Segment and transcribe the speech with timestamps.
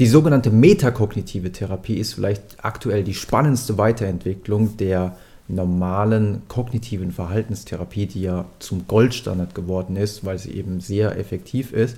[0.00, 8.22] Die sogenannte metakognitive Therapie ist vielleicht aktuell die spannendste Weiterentwicklung der normalen kognitiven Verhaltenstherapie, die
[8.22, 11.96] ja zum Goldstandard geworden ist, weil sie eben sehr effektiv ist.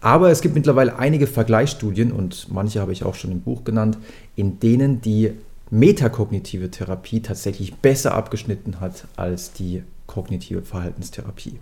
[0.00, 3.98] Aber es gibt mittlerweile einige Vergleichsstudien und manche habe ich auch schon im Buch genannt,
[4.34, 5.32] in denen die
[5.70, 11.60] metakognitive Therapie tatsächlich besser abgeschnitten hat als die kognitive Verhaltenstherapie.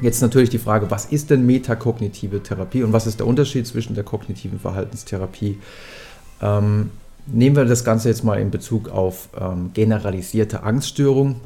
[0.00, 3.94] Jetzt natürlich die Frage, was ist denn metakognitive Therapie und was ist der Unterschied zwischen
[3.94, 5.58] der kognitiven Verhaltenstherapie?
[6.40, 6.90] Ähm,
[7.26, 11.40] nehmen wir das Ganze jetzt mal in Bezug auf ähm, generalisierte Angststörung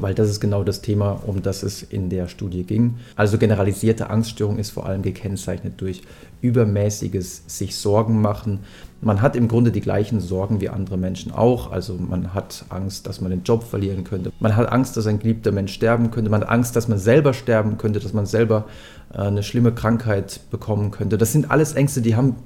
[0.00, 2.94] weil das ist genau das Thema, um das es in der Studie ging.
[3.16, 6.02] Also generalisierte Angststörung ist vor allem gekennzeichnet durch
[6.42, 8.60] übermäßiges sich Sorgen machen.
[9.00, 11.70] Man hat im Grunde die gleichen Sorgen wie andere Menschen auch.
[11.70, 14.32] Also man hat Angst, dass man den Job verlieren könnte.
[14.40, 16.30] Man hat Angst, dass ein geliebter Mensch sterben könnte.
[16.30, 18.64] Man hat Angst, dass man selber sterben könnte, dass man selber
[19.12, 21.18] äh, eine schlimme Krankheit bekommen könnte.
[21.18, 22.36] Das sind alles Ängste, die haben,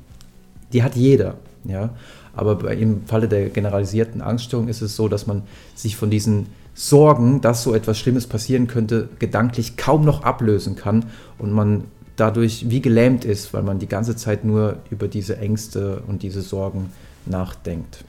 [0.73, 1.35] die hat jeder.
[1.65, 1.91] Ja?
[2.35, 5.43] Aber im Falle der generalisierten Angststörung ist es so, dass man
[5.75, 6.47] sich von diesen
[6.83, 11.05] Sorgen, dass so etwas Schlimmes passieren könnte, gedanklich kaum noch ablösen kann
[11.37, 11.85] und man
[12.17, 16.41] dadurch wie gelähmt ist, weil man die ganze Zeit nur über diese Ängste und diese
[16.41, 16.91] Sorgen
[17.27, 18.07] nachdenkt.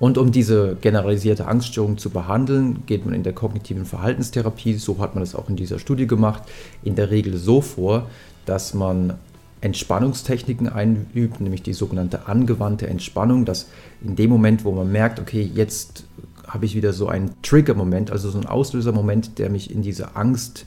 [0.00, 5.14] Und um diese generalisierte Angststörung zu behandeln, geht man in der kognitiven Verhaltenstherapie, so hat
[5.14, 6.42] man es auch in dieser Studie gemacht,
[6.82, 8.08] in der Regel so vor,
[8.44, 9.14] dass man
[9.60, 13.68] Entspannungstechniken einübt, nämlich die sogenannte angewandte Entspannung, dass
[14.04, 16.02] in dem Moment, wo man merkt, okay, jetzt
[16.46, 20.66] habe ich wieder so einen Trigger-Moment, also so einen Auslöser-Moment, der mich in diese Angst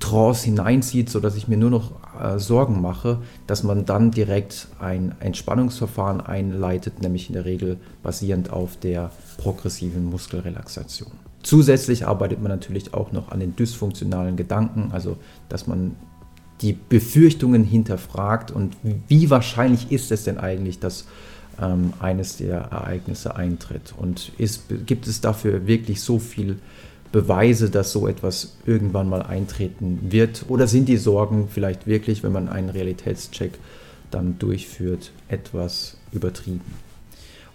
[0.00, 5.14] Trance hineinzieht, sodass ich mir nur noch äh, Sorgen mache, dass man dann direkt ein
[5.20, 11.12] Entspannungsverfahren einleitet, nämlich in der Regel basierend auf der progressiven Muskelrelaxation.
[11.42, 15.16] Zusätzlich arbeitet man natürlich auch noch an den dysfunktionalen Gedanken, also
[15.48, 15.96] dass man
[16.60, 18.76] die Befürchtungen hinterfragt und
[19.08, 21.06] wie wahrscheinlich ist es denn eigentlich, dass
[21.60, 23.94] ähm, eines der Ereignisse eintritt.
[23.96, 26.58] Und ist, gibt es dafür wirklich so viel
[27.12, 30.44] Beweise, dass so etwas irgendwann mal eintreten wird?
[30.48, 33.58] Oder sind die Sorgen vielleicht wirklich, wenn man einen Realitätscheck
[34.10, 36.90] dann durchführt, etwas übertrieben?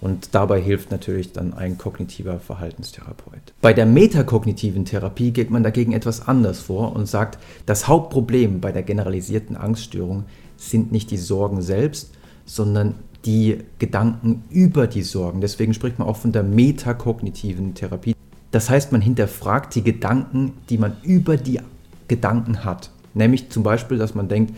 [0.02, 3.54] Und dabei hilft natürlich dann ein kognitiver Verhaltenstherapeut.
[3.62, 8.72] Bei der metakognitiven Therapie geht man dagegen etwas anders vor und sagt, das Hauptproblem bei
[8.72, 10.26] der generalisierten Angststörung
[10.58, 12.12] sind nicht die Sorgen selbst,
[12.46, 15.42] sondern die Gedanken über die Sorgen.
[15.42, 18.16] Deswegen spricht man auch von der metakognitiven Therapie.
[18.52, 21.60] Das heißt, man hinterfragt die Gedanken, die man über die
[22.08, 22.92] Gedanken hat.
[23.14, 24.54] Nämlich zum Beispiel, dass man denkt,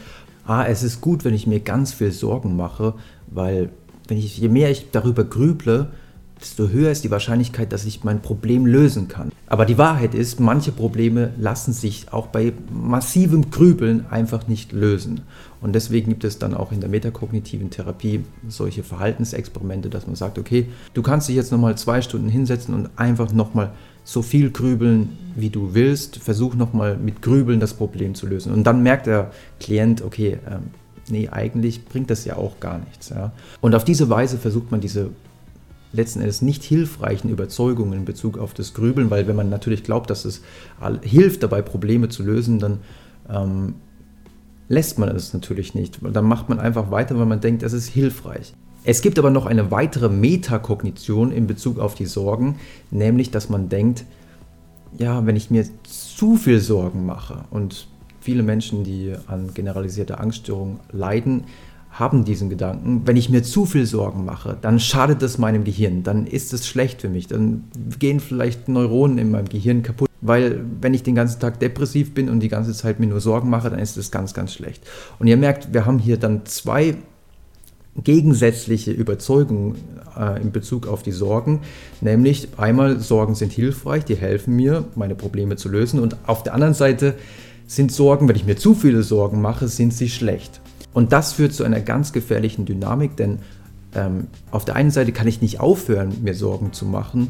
[0.45, 2.93] ah, es ist gut, wenn ich mir ganz viel Sorgen mache,
[3.27, 3.69] weil
[4.07, 5.91] wenn ich, je mehr ich darüber grüble,
[6.41, 9.31] desto höher ist die Wahrscheinlichkeit, dass ich mein Problem lösen kann.
[9.47, 15.21] Aber die Wahrheit ist, manche Probleme lassen sich auch bei massivem Grübeln einfach nicht lösen.
[15.61, 20.37] Und deswegen gibt es dann auch in der metakognitiven Therapie solche Verhaltensexperimente, dass man sagt,
[20.37, 23.71] okay, du kannst dich jetzt nochmal zwei Stunden hinsetzen und einfach nochmal
[24.03, 26.17] so viel grübeln, wie du willst.
[26.17, 28.53] Versuch nochmal mit Grübeln das Problem zu lösen.
[28.53, 30.69] Und dann merkt der Klient, okay, ähm,
[31.09, 33.09] nee, eigentlich bringt das ja auch gar nichts.
[33.09, 33.31] Ja.
[33.59, 35.09] Und auf diese Weise versucht man diese
[35.97, 40.09] letzten Endes nicht hilfreichen Überzeugungen in Bezug auf das Grübeln, weil wenn man natürlich glaubt,
[40.09, 40.41] dass es
[41.01, 42.79] hilft dabei, Probleme zu lösen, dann
[43.29, 43.75] ähm,
[44.69, 45.99] lässt man es natürlich nicht.
[46.01, 48.53] Dann macht man einfach weiter, weil man denkt, es ist hilfreich.
[48.83, 52.55] Es gibt aber noch eine weitere Metakognition in Bezug auf die Sorgen,
[52.89, 54.05] nämlich dass man denkt,
[54.97, 57.87] ja, wenn ich mir zu viel Sorgen mache und
[58.21, 61.45] viele Menschen, die an generalisierter Angststörung leiden,
[61.91, 66.03] haben diesen Gedanken, wenn ich mir zu viel Sorgen mache, dann schadet es meinem Gehirn,
[66.03, 67.63] dann ist es schlecht für mich, dann
[67.97, 72.29] gehen vielleicht Neuronen in meinem Gehirn kaputt, weil wenn ich den ganzen Tag depressiv bin
[72.29, 74.83] und die ganze Zeit mir nur Sorgen mache, dann ist es ganz, ganz schlecht.
[75.17, 76.95] Und ihr merkt, wir haben hier dann zwei
[78.03, 79.75] gegensätzliche Überzeugungen
[80.15, 81.61] äh, in Bezug auf die Sorgen,
[82.01, 85.99] nämlich einmal Sorgen sind hilfreich, die helfen mir, meine Probleme zu lösen.
[85.99, 87.15] Und auf der anderen Seite
[87.65, 90.61] sind Sorgen, wenn ich mir zu viele Sorgen mache, sind sie schlecht.
[90.97, 93.37] Und das führt zu einer ganz gefährlichen Dynamik, denn
[93.93, 97.27] ähm, auf der einen Seite kann ich nicht aufhören, mir Sorgen zu machen,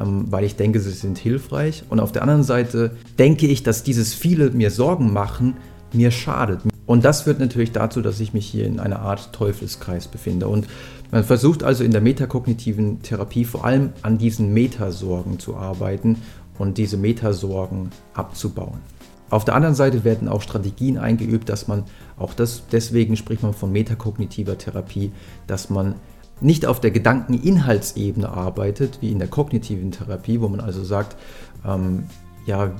[0.00, 1.84] ähm, weil ich denke, sie sind hilfreich.
[1.88, 5.54] Und auf der anderen Seite denke ich, dass dieses viele mir Sorgen machen
[5.92, 6.62] mir schadet.
[6.86, 10.48] Und das führt natürlich dazu, dass ich mich hier in einer Art Teufelskreis befinde.
[10.48, 10.66] Und
[11.12, 16.16] man versucht also in der metakognitiven Therapie vor allem an diesen Metasorgen zu arbeiten
[16.58, 18.80] und diese Metasorgen abzubauen.
[19.30, 21.84] Auf der anderen Seite werden auch Strategien eingeübt, dass man,
[22.18, 25.12] auch das, deswegen spricht man von metakognitiver Therapie,
[25.46, 25.96] dass man
[26.40, 31.16] nicht auf der Gedankeninhaltsebene arbeitet, wie in der kognitiven Therapie, wo man also sagt,
[31.66, 32.04] ähm,
[32.46, 32.72] ja,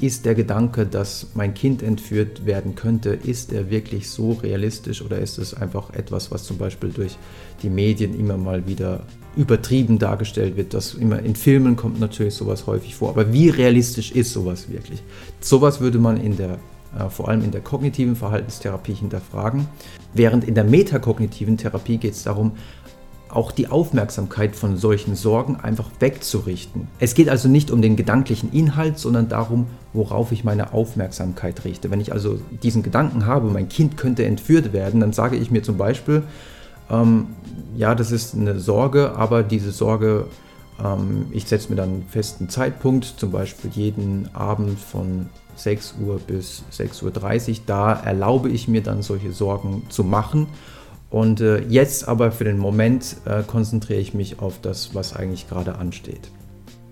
[0.00, 5.18] ist der Gedanke, dass mein Kind entführt werden könnte, ist er wirklich so realistisch oder
[5.18, 7.18] ist es einfach etwas, was zum Beispiel durch
[7.62, 9.04] die Medien immer mal wieder
[9.36, 10.72] übertrieben dargestellt wird?
[10.72, 15.02] Das immer in Filmen kommt natürlich sowas häufig vor, aber wie realistisch ist sowas wirklich?
[15.40, 16.58] Sowas würde man in der
[16.98, 19.68] äh, vor allem in der kognitiven Verhaltenstherapie hinterfragen,
[20.12, 22.52] während in der metakognitiven Therapie geht es darum,
[23.32, 26.88] auch die Aufmerksamkeit von solchen Sorgen einfach wegzurichten.
[26.98, 31.90] Es geht also nicht um den gedanklichen Inhalt, sondern darum, worauf ich meine Aufmerksamkeit richte.
[31.90, 35.62] Wenn ich also diesen Gedanken habe, mein Kind könnte entführt werden, dann sage ich mir
[35.62, 36.22] zum Beispiel,
[36.90, 37.28] ähm,
[37.76, 40.26] ja, das ist eine Sorge, aber diese Sorge,
[40.82, 45.26] ähm, ich setze mir dann einen festen Zeitpunkt, zum Beispiel jeden Abend von
[45.56, 50.48] 6 Uhr bis 6.30 Uhr, da erlaube ich mir dann solche Sorgen zu machen
[51.10, 55.48] und äh, jetzt aber für den Moment äh, konzentriere ich mich auf das, was eigentlich
[55.48, 56.30] gerade ansteht.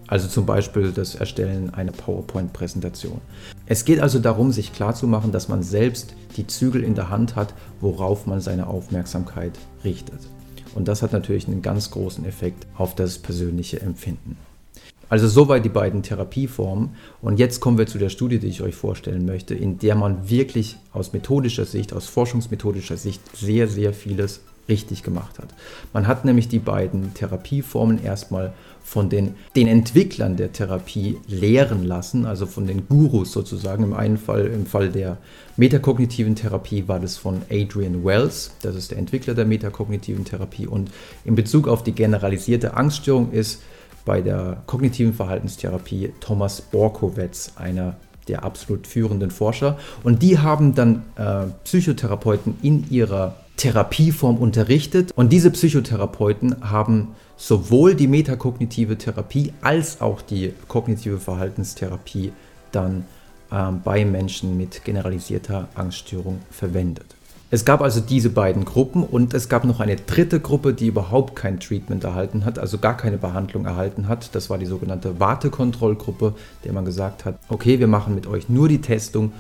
[0.09, 3.21] Also zum Beispiel das Erstellen einer PowerPoint-Präsentation.
[3.67, 7.55] Es geht also darum, sich klarzumachen, dass man selbst die Zügel in der Hand hat,
[7.81, 9.53] worauf man seine Aufmerksamkeit
[9.85, 10.21] richtet.
[10.75, 14.37] Und das hat natürlich einen ganz großen Effekt auf das persönliche Empfinden.
[15.09, 16.91] Also soweit die beiden Therapieformen.
[17.23, 20.29] Und jetzt kommen wir zu der Studie, die ich euch vorstellen möchte, in der man
[20.29, 25.49] wirklich aus methodischer Sicht, aus forschungsmethodischer Sicht sehr, sehr vieles richtig gemacht hat.
[25.95, 28.53] Man hat nämlich die beiden Therapieformen erstmal
[28.85, 33.85] von den, den Entwicklern der Therapie lehren lassen, also von den Gurus sozusagen.
[33.85, 35.19] Im einen Fall, im Fall der
[35.57, 40.67] metakognitiven Therapie war das von Adrian Wells, das ist der Entwickler der metakognitiven Therapie.
[40.67, 40.91] Und
[41.25, 43.63] in Bezug auf die generalisierte Angststörung ist
[44.09, 47.97] bei der kognitiven Verhaltenstherapie Thomas Borkowitz, einer
[48.27, 49.79] der absolut führenden Forscher.
[50.03, 55.13] Und die haben dann äh, Psychotherapeuten in ihrer Therapieform unterrichtet.
[55.15, 62.33] Und diese Psychotherapeuten haben sowohl die metakognitive Therapie als auch die kognitive Verhaltenstherapie
[62.73, 63.05] dann
[63.51, 67.18] äh, bei Menschen mit generalisierter Angststörung verwendet.
[67.51, 71.35] Es gab also diese beiden Gruppen und es gab noch eine dritte Gruppe, die überhaupt
[71.35, 74.35] kein Treatment erhalten hat, also gar keine Behandlung erhalten hat.
[74.35, 76.35] Das war die sogenannte Wartekontrollgruppe,
[76.65, 79.33] der man gesagt hat, okay, wir machen mit euch nur die Testung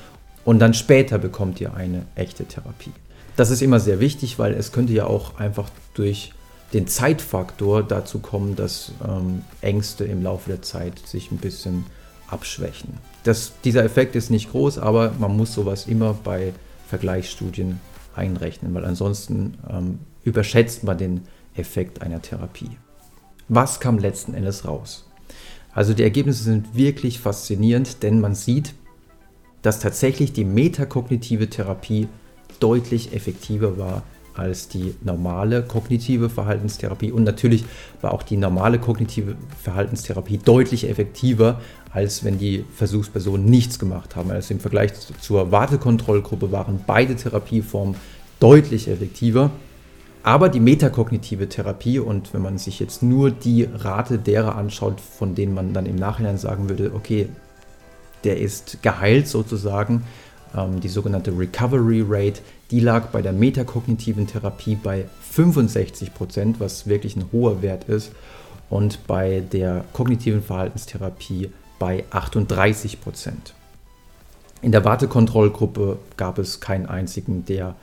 [0.47, 2.93] und dann später bekommt ihr eine echte Therapie.
[3.37, 6.33] Das ist immer sehr wichtig, weil es könnte ja auch einfach durch
[6.73, 11.85] den Zeitfaktor dazu kommen, dass ähm, Ängste im Laufe der Zeit sich ein bisschen
[12.27, 12.95] abschwächen.
[13.25, 16.55] Das, dieser Effekt ist nicht groß, aber man muss sowas immer bei
[16.89, 17.81] Vergleichsstudien
[18.19, 21.23] einrechnen, weil ansonsten ähm, überschätzt man den
[21.55, 22.71] Effekt einer Therapie.
[23.49, 25.09] Was kam letzten Endes raus?
[25.73, 28.75] Also die Ergebnisse sind wirklich faszinierend, denn man sieht,
[29.63, 32.09] dass tatsächlich die metakognitive Therapie
[32.61, 34.03] deutlich effektiver war
[34.39, 37.13] als die normale kognitive Verhaltenstherapie.
[37.13, 37.65] Und natürlich
[38.01, 41.61] war auch die normale kognitive Verhaltenstherapie deutlich effektiver,
[41.93, 44.31] als wenn die Versuchspersonen nichts gemacht haben.
[44.31, 47.97] Also im Vergleich zur Wartekontrollgruppe waren beide Therapieformen
[48.41, 49.51] deutlich effektiver.
[50.23, 55.35] Aber die metakognitive Therapie, und wenn man sich jetzt nur die Rate derer anschaut, von
[55.35, 57.29] denen man dann im Nachhinein sagen würde, okay,
[58.25, 60.03] der ist geheilt sozusagen,
[60.81, 62.41] die sogenannte Recovery Rate,
[62.71, 68.13] die lag bei der metakognitiven Therapie bei 65 Prozent, was wirklich ein hoher Wert ist,
[68.71, 73.55] und bei der kognitiven Verhaltenstherapie bei 38 Prozent.
[74.61, 77.77] In der Wartekontrollgruppe gab es keinen einzigen, der,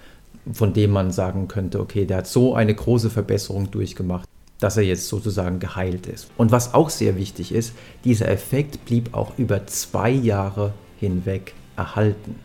[0.52, 4.28] von dem man sagen könnte, okay, der hat so eine große Verbesserung durchgemacht,
[4.60, 6.30] dass er jetzt sozusagen geheilt ist.
[6.38, 7.74] Und was auch sehr wichtig ist,
[8.04, 12.36] dieser Effekt blieb auch über zwei Jahre hinweg erhalten.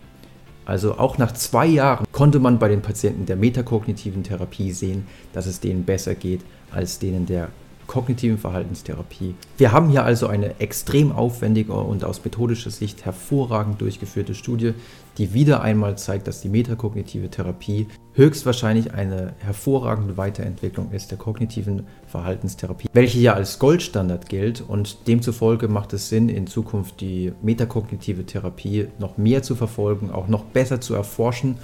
[0.70, 5.46] Also auch nach zwei Jahren konnte man bei den Patienten der metakognitiven Therapie sehen, dass
[5.46, 7.48] es denen besser geht als denen der
[7.90, 9.34] kognitiven Verhaltenstherapie.
[9.58, 14.74] Wir haben hier also eine extrem aufwendige und aus methodischer Sicht hervorragend durchgeführte Studie,
[15.18, 21.88] die wieder einmal zeigt, dass die metakognitive Therapie höchstwahrscheinlich eine hervorragende Weiterentwicklung ist der kognitiven
[22.06, 28.24] Verhaltenstherapie, welche ja als Goldstandard gilt und demzufolge macht es Sinn, in Zukunft die metakognitive
[28.24, 31.58] Therapie noch mehr zu verfolgen, auch noch besser zu erforschen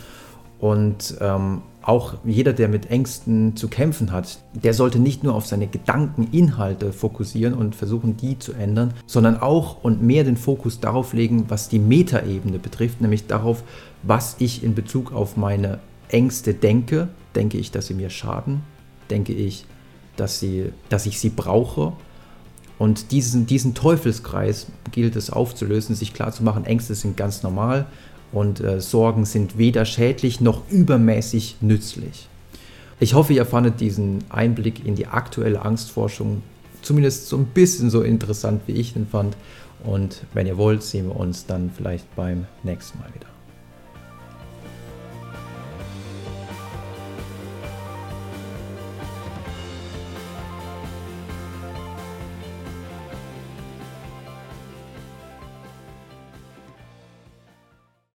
[0.58, 5.46] und ähm, auch jeder, der mit Ängsten zu kämpfen hat, der sollte nicht nur auf
[5.46, 11.12] seine Gedankeninhalte fokussieren und versuchen, die zu ändern, sondern auch und mehr den Fokus darauf
[11.12, 13.62] legen, was die Metaebene betrifft, nämlich darauf,
[14.02, 17.08] was ich in Bezug auf meine Ängste denke.
[17.36, 18.62] Denke ich, dass sie mir schaden?
[19.08, 19.64] Denke ich,
[20.16, 21.92] dass, sie, dass ich sie brauche?
[22.78, 27.86] Und diesen, diesen Teufelskreis gilt es aufzulösen, sich klarzumachen, Ängste sind ganz normal
[28.36, 32.28] und äh, Sorgen sind weder schädlich noch übermäßig nützlich.
[33.00, 36.42] Ich hoffe, ihr fandet diesen Einblick in die aktuelle Angstforschung
[36.82, 39.36] zumindest so ein bisschen so interessant, wie ich ihn fand.
[39.84, 43.35] Und wenn ihr wollt, sehen wir uns dann vielleicht beim nächsten Mal wieder.